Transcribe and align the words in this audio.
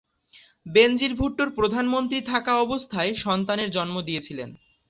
বেনজির 0.65 1.13
ভুট্টোর 1.15 1.49
প্রধানমন্ত্রী 1.51 2.19
থাকা 2.23 2.53
অবস্থায় 2.57 3.11
সন্তানের 3.15 3.69
জন্ম 3.71 3.95
দিয়েছিলেন। 4.01 4.49